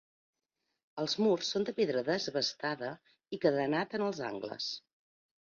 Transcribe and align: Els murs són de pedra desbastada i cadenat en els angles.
Els 1.03 1.13
murs 1.25 1.51
són 1.55 1.67
de 1.67 1.75
pedra 1.79 2.01
desbastada 2.07 2.91
i 3.37 3.41
cadenat 3.45 3.95
en 4.01 4.07
els 4.09 4.25
angles. 4.33 4.73